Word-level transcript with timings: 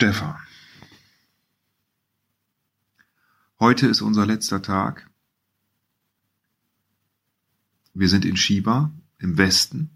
Stefan. 0.00 0.36
Heute 3.58 3.88
ist 3.88 4.00
unser 4.00 4.26
letzter 4.26 4.62
Tag. 4.62 5.10
Wir 7.94 8.08
sind 8.08 8.24
in 8.24 8.36
Shiba 8.36 8.92
im 9.18 9.36
Westen. 9.38 9.90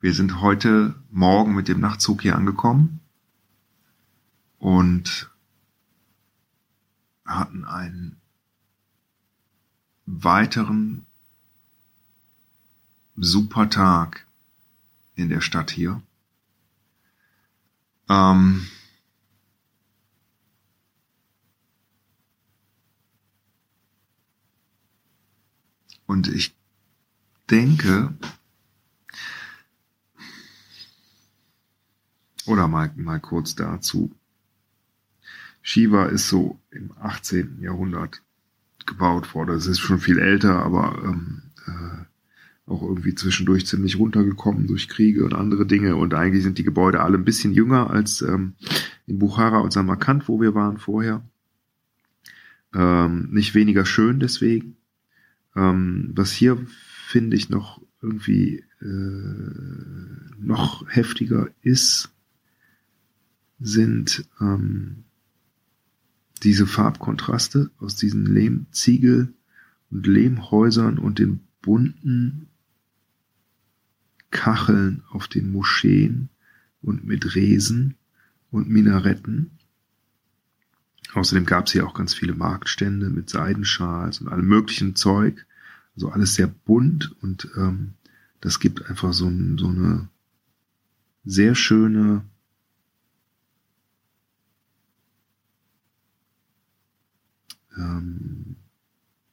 Wir 0.00 0.12
sind 0.12 0.40
heute 0.40 0.96
Morgen 1.12 1.54
mit 1.54 1.68
dem 1.68 1.78
Nachtzug 1.78 2.22
hier 2.22 2.34
angekommen 2.34 2.98
und 4.58 5.30
hatten 7.24 7.64
einen 7.64 8.20
weiteren 10.06 11.06
super 13.16 13.70
Tag 13.70 14.26
in 15.14 15.28
der 15.28 15.40
Stadt 15.40 15.70
hier. 15.70 16.02
Ähm, 18.10 18.66
und 26.06 26.26
ich 26.26 26.52
denke, 27.48 28.12
oder 32.46 32.66
mal, 32.66 32.90
mal 32.96 33.20
kurz 33.20 33.54
dazu. 33.54 34.10
Shiva 35.62 36.06
ist 36.06 36.28
so 36.28 36.58
im 36.72 36.90
18. 36.98 37.62
Jahrhundert 37.62 38.22
gebaut 38.86 39.32
worden. 39.34 39.56
Es 39.56 39.66
ist 39.66 39.78
schon 39.78 40.00
viel 40.00 40.18
älter, 40.18 40.64
aber 40.64 41.00
ähm, 41.04 41.42
äh, 41.66 42.04
auch 42.70 42.82
irgendwie 42.82 43.14
zwischendurch 43.14 43.66
ziemlich 43.66 43.98
runtergekommen 43.98 44.66
durch 44.66 44.88
Kriege 44.88 45.24
und 45.24 45.34
andere 45.34 45.66
Dinge. 45.66 45.96
Und 45.96 46.14
eigentlich 46.14 46.42
sind 46.42 46.58
die 46.58 46.64
Gebäude 46.64 47.00
alle 47.00 47.18
ein 47.18 47.24
bisschen 47.24 47.52
jünger 47.52 47.90
als 47.90 48.22
ähm, 48.22 48.54
in 49.06 49.18
Bukhara 49.18 49.58
und 49.58 49.72
Samarkand, 49.72 50.28
wo 50.28 50.40
wir 50.40 50.54
waren 50.54 50.78
vorher. 50.78 51.22
Ähm, 52.72 53.28
nicht 53.32 53.54
weniger 53.54 53.84
schön 53.84 54.20
deswegen. 54.20 54.76
Ähm, 55.56 56.12
was 56.14 56.30
hier 56.30 56.58
finde 57.06 57.36
ich 57.36 57.50
noch 57.50 57.82
irgendwie 58.00 58.64
äh, 58.80 60.36
noch 60.38 60.86
heftiger 60.88 61.48
ist, 61.62 62.10
sind 63.58 64.24
ähm, 64.40 65.04
diese 66.42 66.66
Farbkontraste 66.66 67.70
aus 67.78 67.96
diesen 67.96 68.24
Lehmziegel 68.26 69.34
und 69.90 70.06
Lehmhäusern 70.06 70.98
und 70.98 71.18
den 71.18 71.40
bunten 71.60 72.46
Kacheln 74.30 75.02
auf 75.10 75.28
den 75.28 75.50
Moscheen 75.50 76.28
und 76.82 77.04
mit 77.04 77.34
Resen 77.34 77.96
und 78.50 78.68
Minaretten. 78.68 79.50
Außerdem 81.14 81.44
gab 81.44 81.66
es 81.66 81.72
hier 81.72 81.86
auch 81.86 81.94
ganz 81.94 82.14
viele 82.14 82.34
Marktstände 82.34 83.10
mit 83.10 83.28
Seidenschals 83.28 84.20
und 84.20 84.28
allem 84.28 84.46
möglichen 84.46 84.94
Zeug. 84.94 85.46
Also 85.96 86.10
alles 86.10 86.34
sehr 86.34 86.46
bunt 86.46 87.14
und 87.20 87.48
ähm, 87.56 87.94
das 88.40 88.60
gibt 88.60 88.86
einfach 88.86 89.12
so, 89.12 89.30
so 89.56 89.68
eine 89.68 90.08
sehr 91.24 91.54
schöne 91.54 92.24
ähm, 97.76 98.56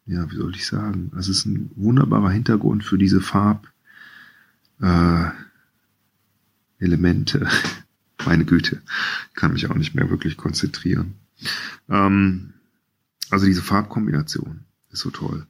ja, 0.08 0.30
wie 0.32 0.36
soll 0.38 0.56
ich 0.56 0.66
sagen? 0.66 1.12
Also 1.14 1.32
es 1.32 1.40
ist 1.40 1.46
ein 1.46 1.70
wunderbarer 1.76 2.32
Hintergrund 2.32 2.84
für 2.84 2.98
diese 2.98 3.22
Farb, 3.22 3.72
äh, 4.82 5.30
Elemente. 6.80 7.48
Meine 8.26 8.46
Güte, 8.46 8.82
kann 9.36 9.54
mich 9.54 9.70
auch 9.70 9.76
nicht 9.76 9.96
mehr 9.96 10.10
wirklich 10.10 10.38
konzentrieren. 10.38 11.16
Ähm, 11.90 12.54
also 13.30 13.46
diese 13.46 13.62
Farbkombination 13.62 14.62
ist 14.92 15.02
so 15.02 15.12
toll. 15.12 15.46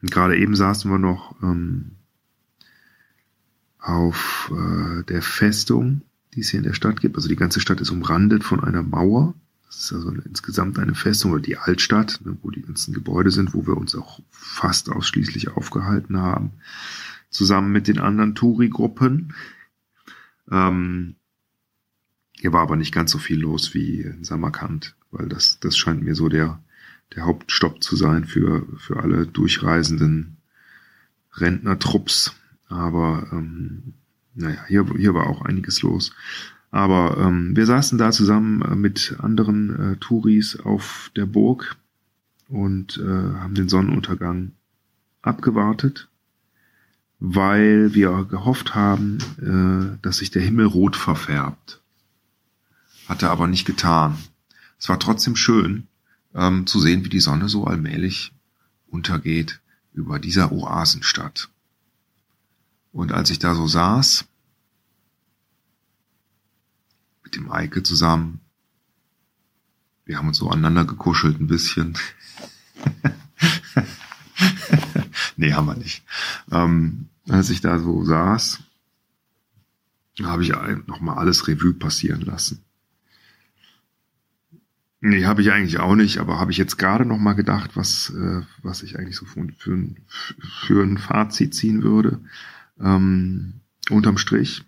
Und 0.00 0.10
gerade 0.10 0.36
eben 0.36 0.54
saßen 0.54 0.90
wir 0.90 0.98
noch 0.98 1.40
ähm, 1.42 1.92
auf 3.78 4.52
äh, 4.54 5.02
der 5.04 5.22
Festung, 5.22 6.02
die 6.34 6.40
es 6.40 6.50
hier 6.50 6.58
in 6.58 6.64
der 6.64 6.74
Stadt 6.74 7.00
gibt. 7.00 7.16
Also 7.16 7.28
die 7.28 7.36
ganze 7.36 7.60
Stadt 7.60 7.80
ist 7.80 7.90
umrandet 7.90 8.44
von 8.44 8.62
einer 8.62 8.82
Mauer. 8.82 9.34
Das 9.66 9.84
ist 9.84 9.92
also 9.92 10.10
insgesamt 10.10 10.78
eine 10.78 10.94
Festung 10.94 11.32
oder 11.32 11.40
die 11.40 11.56
Altstadt, 11.56 12.20
ne, 12.24 12.36
wo 12.42 12.50
die 12.50 12.62
ganzen 12.62 12.92
Gebäude 12.92 13.30
sind, 13.30 13.54
wo 13.54 13.66
wir 13.66 13.76
uns 13.76 13.94
auch 13.94 14.20
fast 14.30 14.90
ausschließlich 14.90 15.48
aufgehalten 15.48 16.18
haben 16.18 16.52
zusammen 17.32 17.72
mit 17.72 17.88
den 17.88 17.98
anderen 17.98 18.34
Touri-Gruppen. 18.34 19.34
Ähm, 20.50 21.16
hier 22.34 22.52
war 22.52 22.62
aber 22.62 22.76
nicht 22.76 22.94
ganz 22.94 23.10
so 23.10 23.18
viel 23.18 23.40
los 23.40 23.74
wie 23.74 24.02
in 24.02 24.24
Samarkand, 24.24 24.94
weil 25.10 25.28
das, 25.28 25.58
das 25.60 25.76
scheint 25.76 26.02
mir 26.02 26.14
so 26.14 26.28
der, 26.28 26.62
der 27.14 27.24
Hauptstopp 27.24 27.82
zu 27.82 27.96
sein 27.96 28.24
für, 28.24 28.66
für 28.78 29.02
alle 29.02 29.26
durchreisenden 29.26 30.36
Rentnertrupps. 31.34 32.34
Aber 32.68 33.28
ähm, 33.32 33.94
naja, 34.34 34.64
hier, 34.68 34.86
hier 34.96 35.14
war 35.14 35.26
auch 35.26 35.42
einiges 35.42 35.82
los. 35.82 36.14
Aber 36.70 37.18
ähm, 37.18 37.54
wir 37.54 37.66
saßen 37.66 37.98
da 37.98 38.12
zusammen 38.12 38.62
äh, 38.62 38.74
mit 38.74 39.16
anderen 39.20 39.92
äh, 39.92 39.96
Touris 39.96 40.58
auf 40.58 41.10
der 41.16 41.26
Burg 41.26 41.76
und 42.48 42.98
äh, 42.98 43.04
haben 43.06 43.54
den 43.54 43.68
Sonnenuntergang 43.68 44.52
abgewartet 45.20 46.08
weil 47.24 47.94
wir 47.94 48.24
gehofft 48.24 48.74
haben, 48.74 49.18
äh, 49.38 49.96
dass 50.02 50.16
sich 50.16 50.32
der 50.32 50.42
Himmel 50.42 50.66
rot 50.66 50.96
verfärbt. 50.96 51.80
Hat 53.06 53.22
er 53.22 53.30
aber 53.30 53.46
nicht 53.46 53.64
getan. 53.64 54.18
Es 54.76 54.88
war 54.88 54.98
trotzdem 54.98 55.36
schön 55.36 55.86
ähm, 56.34 56.66
zu 56.66 56.80
sehen, 56.80 57.04
wie 57.04 57.08
die 57.08 57.20
Sonne 57.20 57.48
so 57.48 57.64
allmählich 57.64 58.32
untergeht 58.88 59.60
über 59.94 60.18
dieser 60.18 60.50
Oasenstadt. 60.50 61.48
Und 62.90 63.12
als 63.12 63.30
ich 63.30 63.38
da 63.38 63.54
so 63.54 63.68
saß, 63.68 64.24
mit 67.22 67.36
dem 67.36 67.52
Eike 67.52 67.84
zusammen, 67.84 68.40
wir 70.06 70.18
haben 70.18 70.26
uns 70.26 70.38
so 70.38 70.50
aneinander 70.50 70.86
gekuschelt 70.86 71.40
ein 71.40 71.46
bisschen. 71.46 71.96
nee, 75.36 75.52
haben 75.52 75.66
wir 75.66 75.76
nicht. 75.76 76.02
Ähm, 76.50 77.06
als 77.28 77.50
ich 77.50 77.60
da 77.60 77.78
so 77.78 78.04
saß, 78.04 78.62
habe 80.22 80.42
ich 80.42 80.52
nochmal 80.86 81.18
alles 81.18 81.48
Revue 81.48 81.74
passieren 81.74 82.22
lassen. 82.22 82.64
Nee, 85.04 85.24
habe 85.24 85.42
ich 85.42 85.50
eigentlich 85.50 85.80
auch 85.80 85.96
nicht, 85.96 86.18
aber 86.18 86.38
habe 86.38 86.52
ich 86.52 86.58
jetzt 86.58 86.78
gerade 86.78 87.04
nochmal 87.04 87.34
gedacht, 87.34 87.76
was, 87.76 88.10
äh, 88.10 88.42
was 88.62 88.84
ich 88.84 88.98
eigentlich 88.98 89.16
so 89.16 89.26
für, 89.26 89.48
für, 89.58 89.76
für 90.06 90.82
ein 90.84 90.96
Fazit 90.96 91.56
ziehen 91.56 91.82
würde. 91.82 92.20
Ähm, 92.78 93.54
unterm 93.90 94.16
Strich 94.16 94.64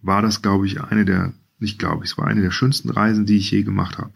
war 0.00 0.22
das, 0.22 0.40
glaube 0.40 0.66
ich, 0.66 0.80
eine 0.80 1.04
der, 1.04 1.34
nicht 1.58 1.78
glaube 1.78 2.04
ich, 2.04 2.12
es 2.12 2.18
war 2.18 2.28
eine 2.28 2.40
der 2.40 2.50
schönsten 2.50 2.88
Reisen, 2.88 3.26
die 3.26 3.36
ich 3.36 3.50
je 3.50 3.62
gemacht 3.62 3.98
habe. 3.98 4.14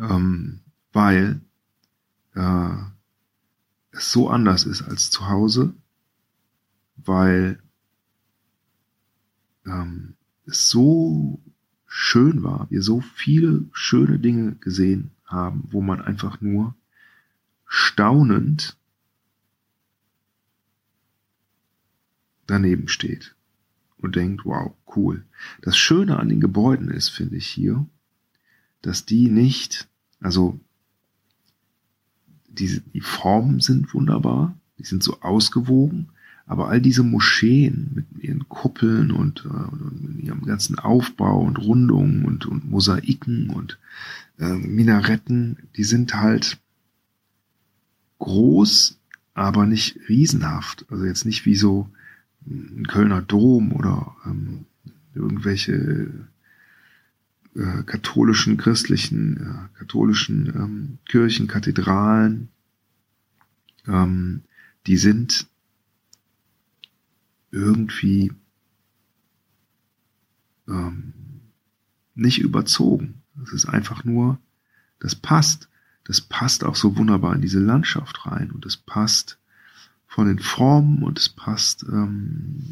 Ähm, 0.00 0.60
weil 0.92 1.40
äh, 2.34 2.74
es 3.96 4.12
so 4.12 4.28
anders 4.28 4.64
ist 4.64 4.82
als 4.82 5.10
zu 5.10 5.28
Hause, 5.28 5.74
weil 6.96 7.60
ähm, 9.64 10.14
es 10.46 10.68
so 10.68 11.40
schön 11.86 12.42
war, 12.42 12.70
wir 12.70 12.82
so 12.82 13.00
viele 13.00 13.64
schöne 13.72 14.18
Dinge 14.18 14.56
gesehen 14.56 15.10
haben, 15.24 15.64
wo 15.70 15.80
man 15.80 16.00
einfach 16.00 16.40
nur 16.40 16.74
staunend 17.66 18.76
daneben 22.46 22.88
steht 22.88 23.34
und 23.98 24.14
denkt, 24.14 24.44
wow, 24.44 24.72
cool. 24.94 25.24
Das 25.62 25.76
Schöne 25.76 26.18
an 26.18 26.28
den 26.28 26.40
Gebäuden 26.40 26.90
ist, 26.90 27.08
finde 27.08 27.36
ich 27.36 27.46
hier, 27.46 27.86
dass 28.82 29.04
die 29.04 29.28
nicht, 29.30 29.88
also 30.20 30.60
die, 32.48 32.80
die 32.92 33.00
Formen 33.00 33.60
sind 33.60 33.92
wunderbar, 33.94 34.56
die 34.78 34.84
sind 34.84 35.02
so 35.02 35.20
ausgewogen, 35.20 36.08
aber 36.46 36.68
all 36.68 36.80
diese 36.80 37.02
Moscheen 37.02 37.90
mit 37.94 38.06
ihren 38.22 38.48
Kuppeln 38.48 39.10
und, 39.10 39.44
äh, 39.44 39.48
und 39.48 40.20
ihrem 40.22 40.44
ganzen 40.44 40.78
Aufbau 40.78 41.40
und 41.40 41.58
Rundungen 41.58 42.24
und, 42.24 42.46
und 42.46 42.70
Mosaiken 42.70 43.50
und 43.50 43.78
äh, 44.38 44.54
Minaretten, 44.54 45.58
die 45.76 45.84
sind 45.84 46.14
halt 46.14 46.58
groß, 48.18 48.98
aber 49.34 49.66
nicht 49.66 49.98
riesenhaft. 50.08 50.86
Also 50.88 51.04
jetzt 51.04 51.26
nicht 51.26 51.44
wie 51.46 51.56
so 51.56 51.88
ein 52.46 52.86
Kölner 52.86 53.22
Dom 53.22 53.72
oder 53.72 54.14
ähm, 54.24 54.66
irgendwelche 55.14 56.10
äh, 57.56 57.82
katholischen, 57.84 58.56
christlichen, 58.56 59.36
äh, 59.36 59.78
katholischen 59.78 60.46
ähm, 60.54 60.98
Kirchen, 61.06 61.46
Kathedralen, 61.46 62.48
ähm, 63.86 64.42
die 64.86 64.96
sind 64.96 65.46
irgendwie 67.50 68.32
ähm, 70.68 71.12
nicht 72.14 72.38
überzogen. 72.40 73.22
Es 73.42 73.52
ist 73.52 73.66
einfach 73.66 74.04
nur, 74.04 74.38
das 74.98 75.14
passt. 75.14 75.68
Das 76.04 76.20
passt 76.20 76.62
auch 76.62 76.76
so 76.76 76.96
wunderbar 76.96 77.34
in 77.34 77.40
diese 77.40 77.58
Landschaft 77.58 78.26
rein 78.26 78.52
und 78.52 78.64
es 78.64 78.76
passt 78.76 79.38
von 80.06 80.28
den 80.28 80.38
Formen 80.38 81.02
und 81.02 81.18
es 81.18 81.28
passt, 81.28 81.84
ähm, 81.88 82.62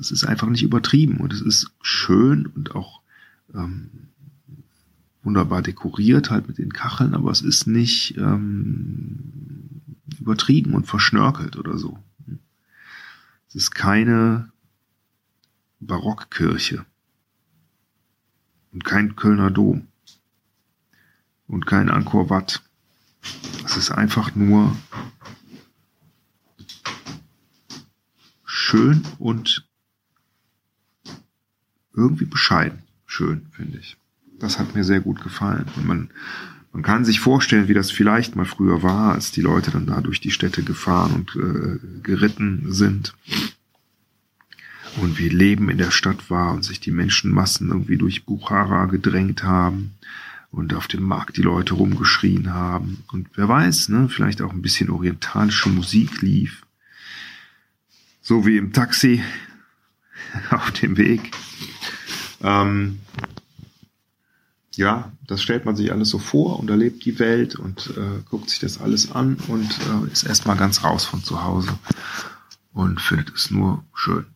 es 0.00 0.12
ist 0.12 0.24
einfach 0.24 0.48
nicht 0.48 0.62
übertrieben 0.62 1.16
und 1.16 1.32
es 1.32 1.40
ist 1.40 1.72
schön 1.82 2.46
und 2.46 2.74
auch 2.76 3.00
ähm, 3.54 4.08
wunderbar 5.22 5.60
dekoriert 5.60 6.30
halt 6.30 6.46
mit 6.46 6.58
den 6.58 6.72
Kacheln, 6.72 7.14
aber 7.14 7.30
es 7.30 7.42
ist 7.42 7.66
nicht 7.66 8.16
ähm, 8.16 9.82
übertrieben 10.18 10.74
und 10.74 10.86
verschnörkelt 10.86 11.56
oder 11.56 11.78
so. 11.78 11.98
Es 13.48 13.56
ist 13.56 13.74
keine 13.74 14.50
Barockkirche 15.80 16.86
und 18.72 18.84
kein 18.84 19.16
Kölner 19.16 19.50
Dom 19.50 19.88
und 21.48 21.66
kein 21.66 21.90
Angkor 21.90 22.30
Wat. 22.30 22.62
Es 23.64 23.76
ist 23.76 23.90
einfach 23.90 24.36
nur 24.36 24.76
schön 28.44 29.02
und 29.18 29.68
irgendwie 31.92 32.26
bescheiden 32.26 32.85
schön, 33.16 33.46
finde 33.52 33.78
ich. 33.78 33.96
Das 34.38 34.58
hat 34.58 34.74
mir 34.74 34.84
sehr 34.84 35.00
gut 35.00 35.22
gefallen. 35.22 35.64
Und 35.76 35.86
man, 35.86 36.10
man 36.72 36.82
kann 36.82 37.06
sich 37.06 37.20
vorstellen, 37.20 37.68
wie 37.68 37.74
das 37.74 37.90
vielleicht 37.90 38.36
mal 38.36 38.44
früher 38.44 38.82
war, 38.82 39.14
als 39.14 39.32
die 39.32 39.40
Leute 39.40 39.70
dann 39.70 39.86
da 39.86 40.02
durch 40.02 40.20
die 40.20 40.30
Städte 40.30 40.62
gefahren 40.62 41.12
und 41.12 41.36
äh, 41.36 41.78
geritten 42.02 42.72
sind. 42.72 43.14
Und 45.00 45.18
wie 45.18 45.30
Leben 45.30 45.70
in 45.70 45.78
der 45.78 45.90
Stadt 45.90 46.30
war 46.30 46.52
und 46.52 46.64
sich 46.64 46.80
die 46.80 46.90
Menschenmassen 46.90 47.68
irgendwie 47.68 47.96
durch 47.96 48.24
Buchara 48.24 48.86
gedrängt 48.86 49.42
haben 49.42 49.94
und 50.50 50.74
auf 50.74 50.86
dem 50.86 51.02
Markt 51.02 51.38
die 51.38 51.42
Leute 51.42 51.74
rumgeschrien 51.74 52.52
haben. 52.52 53.04
Und 53.12 53.28
wer 53.34 53.48
weiß, 53.48 53.88
ne, 53.88 54.08
vielleicht 54.10 54.42
auch 54.42 54.52
ein 54.52 54.62
bisschen 54.62 54.90
orientalische 54.90 55.70
Musik 55.70 56.20
lief. 56.20 56.66
So 58.20 58.46
wie 58.46 58.58
im 58.58 58.72
Taxi 58.72 59.22
auf 60.50 60.70
dem 60.72 60.96
Weg. 60.98 61.30
Ähm, 62.42 63.00
ja, 64.76 65.10
das 65.26 65.42
stellt 65.42 65.64
man 65.64 65.74
sich 65.74 65.90
alles 65.90 66.10
so 66.10 66.18
vor 66.18 66.58
und 66.58 66.68
erlebt 66.68 67.04
die 67.04 67.18
Welt 67.18 67.56
und 67.56 67.92
äh, 67.96 68.22
guckt 68.28 68.50
sich 68.50 68.58
das 68.58 68.78
alles 68.80 69.10
an 69.10 69.38
und 69.48 69.70
äh, 69.70 70.12
ist 70.12 70.24
erstmal 70.24 70.56
ganz 70.56 70.84
raus 70.84 71.04
von 71.04 71.24
zu 71.24 71.42
Hause 71.42 71.70
und 72.72 73.00
findet 73.00 73.34
es 73.34 73.50
nur 73.50 73.84
schön. 73.94 74.26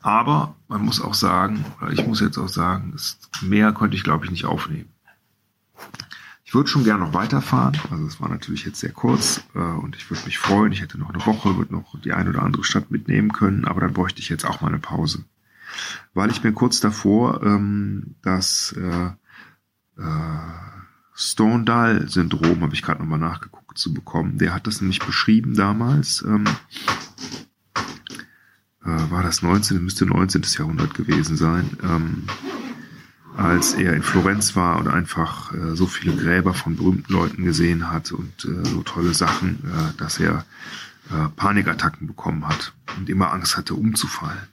Aber 0.00 0.56
man 0.68 0.82
muss 0.82 1.00
auch 1.00 1.14
sagen, 1.14 1.64
oder 1.80 1.92
ich 1.92 2.06
muss 2.06 2.20
jetzt 2.20 2.38
auch 2.38 2.48
sagen, 2.48 2.96
mehr 3.42 3.72
könnte 3.72 3.96
ich 3.96 4.04
glaube 4.04 4.24
ich 4.24 4.30
nicht 4.30 4.46
aufnehmen. 4.46 4.88
Ich 6.44 6.54
würde 6.54 6.68
schon 6.68 6.84
gerne 6.84 7.04
noch 7.04 7.14
weiterfahren. 7.14 7.78
Also 7.90 8.06
es 8.06 8.20
war 8.20 8.28
natürlich 8.28 8.64
jetzt 8.64 8.80
sehr 8.80 8.92
kurz 8.92 9.42
äh, 9.54 9.58
und 9.58 9.96
ich 9.96 10.10
würde 10.10 10.24
mich 10.24 10.38
freuen. 10.38 10.72
Ich 10.72 10.80
hätte 10.80 10.98
noch 10.98 11.08
eine 11.10 11.24
Woche, 11.24 11.56
würde 11.56 11.72
noch 11.72 11.98
die 12.00 12.12
eine 12.12 12.30
oder 12.30 12.42
andere 12.42 12.64
Stadt 12.64 12.90
mitnehmen 12.90 13.32
können, 13.32 13.64
aber 13.64 13.82
dann 13.82 13.92
bräuchte 13.92 14.20
ich 14.20 14.28
jetzt 14.28 14.44
auch 14.44 14.60
mal 14.60 14.68
eine 14.68 14.78
Pause. 14.78 15.24
Weil 16.14 16.30
ich 16.30 16.42
bin 16.42 16.54
kurz 16.54 16.80
davor, 16.80 17.42
ähm, 17.42 18.16
das 18.22 18.74
äh, 18.78 19.06
äh, 20.00 20.72
Stendhal-Syndrom, 21.14 22.62
habe 22.62 22.74
ich 22.74 22.82
gerade 22.82 23.00
nochmal 23.00 23.18
nachgeguckt, 23.18 23.78
zu 23.78 23.92
bekommen. 23.92 24.38
Der 24.38 24.54
hat 24.54 24.66
das 24.66 24.80
nämlich 24.80 25.00
beschrieben 25.00 25.54
damals. 25.54 26.22
Ähm, 26.26 26.44
äh, 28.84 29.10
war 29.10 29.22
das 29.22 29.42
19., 29.42 29.82
müsste 29.82 30.06
19. 30.06 30.42
Jahrhundert 30.58 30.94
gewesen 30.94 31.36
sein. 31.36 31.76
Ähm, 31.82 32.24
als 33.36 33.74
er 33.74 33.94
in 33.94 34.02
Florenz 34.02 34.56
war 34.56 34.78
und 34.78 34.88
einfach 34.88 35.54
äh, 35.54 35.74
so 35.74 35.86
viele 35.86 36.14
Gräber 36.14 36.54
von 36.54 36.76
berühmten 36.76 37.12
Leuten 37.12 37.44
gesehen 37.44 37.90
hat 37.90 38.12
und 38.12 38.44
äh, 38.44 38.64
so 38.64 38.82
tolle 38.82 39.14
Sachen, 39.14 39.64
äh, 39.64 39.96
dass 39.98 40.20
er 40.20 40.44
äh, 41.10 41.28
Panikattacken 41.36 42.06
bekommen 42.06 42.46
hat 42.46 42.74
und 42.98 43.08
immer 43.08 43.32
Angst 43.32 43.56
hatte, 43.56 43.74
umzufallen, 43.74 44.48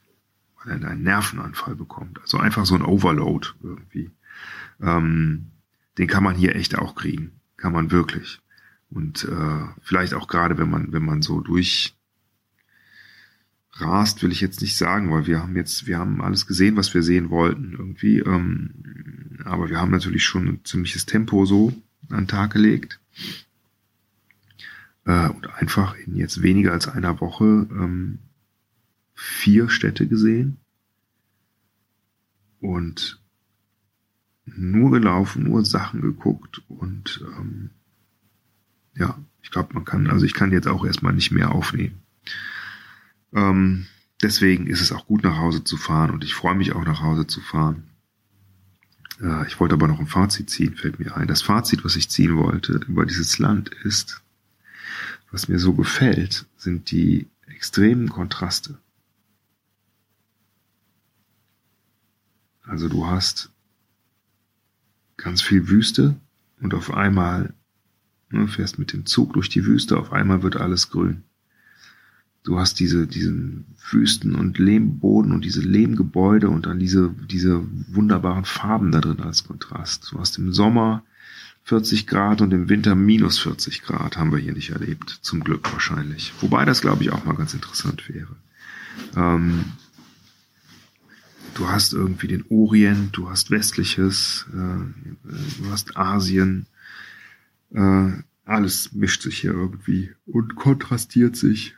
weil 0.63 0.81
er 0.81 0.89
einen 0.89 1.03
Nervenanfall 1.03 1.75
bekommt. 1.75 2.19
Also 2.21 2.38
einfach 2.38 2.65
so 2.65 2.75
ein 2.75 2.81
Overload 2.81 3.50
irgendwie. 3.61 4.11
Ähm, 4.81 5.51
den 5.97 6.07
kann 6.07 6.23
man 6.23 6.35
hier 6.35 6.56
echt 6.56 6.77
auch 6.77 6.95
kriegen, 6.95 7.33
kann 7.57 7.73
man 7.73 7.91
wirklich. 7.91 8.39
Und 8.89 9.25
äh, 9.25 9.65
vielleicht 9.81 10.13
auch 10.13 10.27
gerade, 10.27 10.57
wenn 10.57 10.69
man 10.69 10.94
wenn 10.94 11.06
man 11.06 11.21
so 11.21 11.41
durch 11.41 11.95
rast, 13.73 14.23
will 14.23 14.31
ich 14.31 14.41
jetzt 14.41 14.61
nicht 14.61 14.77
sagen, 14.77 15.11
weil 15.11 15.27
wir 15.27 15.41
haben 15.41 15.56
jetzt, 15.56 15.88
wir 15.88 16.00
haben 16.00 16.21
alles 16.21 16.47
gesehen, 16.47 16.75
was 16.75 16.94
wir 16.94 17.03
sehen 17.03 17.29
wollten 17.29 17.73
irgendwie. 17.73 18.19
Ähm, 18.19 19.39
aber 19.45 19.69
wir 19.69 19.79
haben 19.79 19.91
natürlich 19.91 20.23
schon 20.23 20.47
ein 20.47 20.65
ziemliches 20.65 21.06
Tempo 21.06 21.45
so 21.45 21.73
an 22.09 22.23
den 22.23 22.27
Tag 22.27 22.53
gelegt. 22.53 23.00
Äh, 25.06 25.29
und 25.29 25.53
einfach 25.56 25.95
in 25.95 26.15
jetzt 26.15 26.41
weniger 26.41 26.71
als 26.73 26.88
einer 26.88 27.21
Woche 27.21 27.67
ähm, 27.71 28.19
vier 29.19 29.69
Städte 29.69 30.07
gesehen. 30.07 30.57
Und 32.62 33.21
nur 34.45 34.92
gelaufen, 34.92 35.44
nur 35.44 35.63
Sachen 35.63 36.01
geguckt 36.01 36.62
und 36.68 37.24
ähm, 37.38 37.69
ja, 38.95 39.18
ich 39.42 39.51
glaube, 39.51 39.74
man 39.74 39.86
kann, 39.86 40.07
also 40.07 40.25
ich 40.25 40.33
kann 40.33 40.51
jetzt 40.51 40.68
auch 40.68 40.86
erstmal 40.86 41.13
nicht 41.13 41.31
mehr 41.31 41.51
aufnehmen. 41.51 42.01
Ähm, 43.33 43.86
deswegen 44.21 44.68
ist 44.68 44.81
es 44.81 44.92
auch 44.92 45.06
gut, 45.06 45.24
nach 45.24 45.38
Hause 45.38 45.63
zu 45.63 45.77
fahren 45.77 46.12
und 46.12 46.24
ich 46.24 46.33
freue 46.33 46.56
mich 46.56 46.74
auch, 46.74 46.83
nach 46.83 47.01
Hause 47.01 47.27
zu 47.27 47.42
fahren. 47.42 47.83
Äh, 49.21 49.48
ich 49.48 49.60
wollte 49.60 49.75
aber 49.75 49.88
noch 49.88 50.00
ein 50.00 50.07
Fazit 50.07 50.50
ziehen, 50.50 50.75
fällt 50.75 51.00
mir 51.00 51.16
ein. 51.16 51.27
Das 51.27 51.42
Fazit, 51.42 51.86
was 51.86 51.95
ich 51.95 52.10
ziehen 52.10 52.36
wollte 52.38 52.81
über 52.88 53.06
dieses 53.06 53.38
Land 53.38 53.69
ist, 53.83 54.21
was 55.31 55.48
mir 55.48 55.60
so 55.60 55.74
gefällt, 55.74 56.45
sind 56.57 56.92
die 56.92 57.27
extremen 57.48 58.10
Kontraste. 58.10 58.80
Also 62.69 62.88
du 62.88 63.07
hast 63.07 63.50
ganz 65.18 65.42
viel 65.42 65.69
Wüste 65.69 66.16
und 66.62 66.75
auf 66.75 66.94
einmal 66.94 67.54
ne, 68.30 68.48
fährst 68.48 68.77
mit 68.77 68.94
dem 68.94 69.07
Zug 69.07 69.33
durch 69.33 69.50
die 69.50 69.66
Wüste, 69.66 69.98
auf 69.98 70.13
einmal 70.13 70.44
wird 70.44 70.56
alles 70.56 70.92
grün. 70.92 71.24
Du 72.44 72.60
hast 72.60 72.80
diese, 72.80 73.07
diesen 73.07 73.66
Wüsten- 73.89 74.36
und 74.36 74.60
Lehmboden 74.60 75.31
und 75.31 75.44
diese 75.44 75.62
Lehmgebäude 75.62 76.50
und 76.50 76.68
dann 76.68 76.80
diese, 76.80 77.14
diese 77.30 77.61
wunderbaren 77.94 78.45
Farben 78.45 78.92
da 78.92 79.02
drin 79.02 79.19
als 79.19 79.44
Kontrast. 79.44 80.11
Du 80.11 80.19
hast 80.19 80.38
im 80.38 80.54
Sommer 80.54 81.04
40 81.64 82.07
Grad 82.07 82.42
und 82.42 82.54
im 82.54 82.69
Winter 82.69 82.95
minus 82.95 83.40
40 83.40 83.81
Grad 83.81 84.16
haben 84.16 84.31
wir 84.31 84.40
hier 84.40 84.54
nicht 84.54 84.69
erlebt. 84.69 85.19
Zum 85.21 85.44
Glück 85.44 85.71
wahrscheinlich. 85.73 86.33
Wobei 86.40 86.66
das, 86.66 86.81
glaube 86.81 87.04
ich, 87.04 87.11
auch 87.11 87.26
mal 87.26 87.35
ganz 87.35 87.54
interessant 87.54 88.07
wäre. 88.07 88.35
Ähm, 89.16 89.66
du 91.53 91.68
hast 91.68 91.94
irgendwie 91.94 92.27
den 92.27 92.45
Orient, 92.49 93.15
du 93.15 93.29
hast 93.29 93.51
westliches, 93.51 94.45
äh, 94.53 94.56
du 95.61 95.69
hast 95.69 95.97
Asien. 95.97 96.68
Äh, 97.71 98.11
alles 98.45 98.94
mischt 98.94 99.21
sich 99.21 99.39
hier 99.39 99.51
irgendwie 99.51 100.11
und 100.25 100.56
kontrastiert 100.56 101.35
sich. 101.35 101.75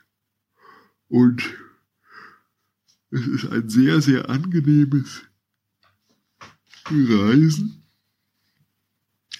Und 1.09 1.43
es 3.09 3.27
ist 3.27 3.51
ein 3.51 3.67
sehr, 3.67 4.01
sehr 4.01 4.29
angenehmes 4.29 5.23
Reisen. 6.89 7.83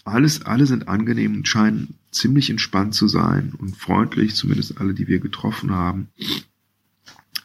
Alles, 0.03 0.41
alle 0.41 0.65
sind 0.65 0.87
angenehm 0.87 1.35
und 1.35 1.47
scheinen 1.47 1.95
ziemlich 2.11 2.49
entspannt 2.49 2.95
zu 2.95 3.07
sein 3.07 3.53
und 3.57 3.77
freundlich, 3.77 4.35
zumindest 4.35 4.79
alle, 4.79 4.93
die 4.93 5.07
wir 5.07 5.19
getroffen 5.19 5.71
haben. 5.71 6.09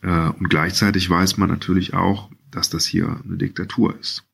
Äh, 0.02 0.31
und 0.31 0.49
gleichzeitig 0.49 1.09
weiß 1.09 1.37
man 1.37 1.49
natürlich 1.49 1.95
auch, 1.95 2.31
dass 2.57 2.71
das 2.71 2.87
hier 2.87 3.21
eine 3.23 3.37
Diktatur 3.37 4.01
ist. 4.01 4.25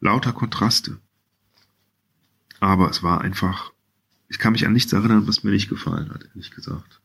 Lauter 0.00 0.32
Kontraste. 0.32 0.98
Aber 2.60 2.88
es 2.88 3.02
war 3.02 3.20
einfach, 3.20 3.74
ich 4.28 4.38
kann 4.38 4.52
mich 4.52 4.66
an 4.66 4.72
nichts 4.72 4.94
erinnern, 4.94 5.28
was 5.28 5.44
mir 5.44 5.50
nicht 5.50 5.68
gefallen 5.68 6.08
hat, 6.14 6.24
ehrlich 6.24 6.50
gesagt. 6.50 7.02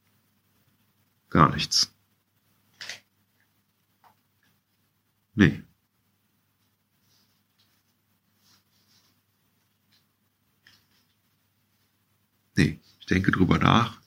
Gar 1.30 1.52
nichts. 1.54 1.92
Nee. 5.36 5.64
Nee, 12.56 12.80
ich 13.02 13.06
denke 13.08 13.32
drüber 13.32 13.58
nach, 13.58 14.00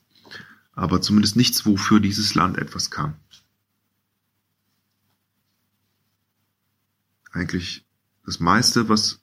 aber 0.71 1.03
zumindest 1.03 1.35
nichts, 1.35 1.67
wofür 1.67 1.99
dieses 1.99 2.33
Land 2.33 2.57
etwas 2.57 2.89
kann. 2.89 3.13
Eigentlich 7.43 7.85
das 8.25 8.39
meiste, 8.39 8.87
was 8.87 9.19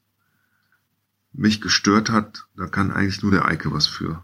mich 1.33 1.63
gestört 1.63 2.11
hat, 2.11 2.47
da 2.55 2.67
kann 2.67 2.91
eigentlich 2.91 3.23
nur 3.23 3.31
der 3.31 3.47
Eike 3.47 3.73
was 3.73 3.87
für. 3.87 4.23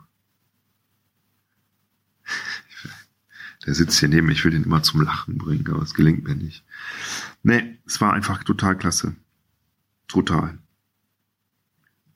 Der 3.64 3.74
sitzt 3.74 3.98
hier 3.98 4.10
neben 4.10 4.26
mir, 4.26 4.34
ich 4.34 4.44
will 4.44 4.52
den 4.52 4.64
immer 4.64 4.82
zum 4.82 5.00
Lachen 5.00 5.38
bringen, 5.38 5.66
aber 5.70 5.82
es 5.82 5.94
gelingt 5.94 6.24
mir 6.24 6.34
nicht. 6.34 6.62
Nee, 7.42 7.78
es 7.86 8.02
war 8.02 8.12
einfach 8.12 8.44
total 8.44 8.76
klasse. 8.76 9.16
Total. 10.08 10.58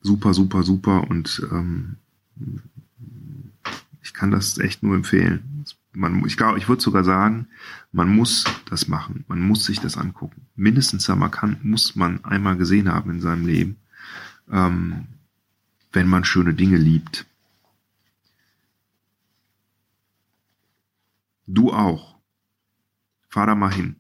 Super, 0.02 0.34
super, 0.34 0.62
super 0.62 1.08
und 1.08 1.42
ähm, 1.50 1.96
ich 4.02 4.12
kann 4.12 4.30
das 4.30 4.58
echt 4.58 4.82
nur 4.82 4.94
empfehlen. 4.94 5.64
Man, 5.92 6.25
ich 6.25 6.37
glaube, 6.37 6.59
ich 6.59 6.68
würde 6.68 6.82
sogar 6.82 7.02
sagen, 7.02 7.49
man 7.90 8.14
muss 8.14 8.44
das 8.68 8.87
machen. 8.87 9.25
Man 9.26 9.40
muss 9.40 9.64
sich 9.64 9.80
das 9.80 9.97
angucken. 9.97 10.47
Mindestens 10.54 11.04
Samarkand 11.04 11.64
muss 11.64 11.97
man 11.97 12.25
einmal 12.25 12.56
gesehen 12.56 12.92
haben 12.92 13.11
in 13.11 13.20
seinem 13.20 13.47
Leben, 13.47 13.76
ähm, 14.50 15.09
wenn 15.92 16.06
man 16.06 16.25
schöne 16.25 16.54
Dinge 16.54 16.76
liebt. 16.76 17.26
Du 21.47 21.73
auch. 21.73 22.20
Fahr 23.28 23.47
da 23.47 23.54
mal 23.56 23.73
hin. 23.73 23.97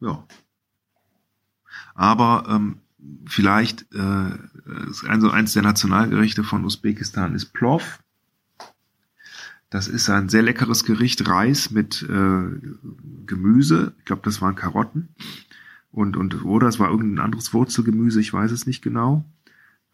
Ja. 0.00 0.26
Aber 1.94 2.44
ähm, 2.48 2.80
vielleicht 3.26 3.86
äh, 3.94 4.38
also 5.08 5.30
eins 5.30 5.52
der 5.52 5.62
Nationalgerichte 5.62 6.44
von 6.44 6.64
Usbekistan 6.64 7.34
ist 7.34 7.52
Plov. 7.52 8.00
Das 9.70 9.88
ist 9.88 10.08
ein 10.08 10.28
sehr 10.28 10.42
leckeres 10.42 10.84
Gericht, 10.84 11.26
Reis 11.26 11.70
mit 11.70 12.02
äh, 12.02 12.42
Gemüse. 13.26 13.94
Ich 13.98 14.04
glaube, 14.04 14.22
das 14.24 14.40
waren 14.40 14.54
Karotten. 14.54 15.08
Und, 15.90 16.16
und, 16.16 16.44
oder 16.44 16.68
es 16.68 16.78
war 16.78 16.90
irgendein 16.90 17.24
anderes 17.24 17.52
Wurzelgemüse, 17.52 18.20
ich 18.20 18.32
weiß 18.32 18.50
es 18.50 18.66
nicht 18.66 18.82
genau 18.82 19.24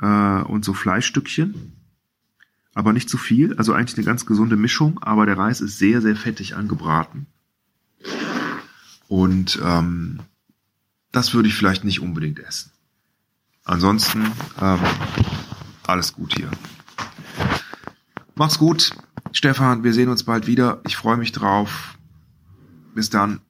äh, 0.00 0.43
und 0.43 0.64
so 0.64 0.73
Fleischstückchen, 0.73 1.73
aber 2.75 2.93
nicht 2.93 3.11
zu 3.11 3.19
viel. 3.19 3.55
Also 3.57 3.73
eigentlich 3.75 3.99
eine 3.99 4.07
ganz 4.07 4.26
gesunde 4.26 4.57
Mischung, 4.57 5.02
aber 5.02 5.26
der 5.26 5.37
Reis 5.37 5.61
ist 5.61 5.79
sehr, 5.79 6.00
sehr 6.00 6.17
fettig 6.17 6.57
angebraten. 6.57 7.26
Und 9.09 9.61
ähm, 9.62 10.21
das 11.12 11.35
würde 11.35 11.49
ich 11.49 11.55
vielleicht 11.55 11.85
nicht 11.85 12.00
unbedingt 12.00 12.38
essen. 12.38 12.71
Ansonsten 13.70 14.32
ähm, 14.60 14.80
alles 15.86 16.12
gut 16.12 16.34
hier. 16.34 16.50
Mach's 18.34 18.58
gut, 18.58 18.90
Stefan. 19.30 19.84
Wir 19.84 19.94
sehen 19.94 20.08
uns 20.08 20.24
bald 20.24 20.48
wieder. 20.48 20.80
Ich 20.88 20.96
freue 20.96 21.16
mich 21.16 21.30
drauf. 21.30 21.96
Bis 22.96 23.10
dann. 23.10 23.42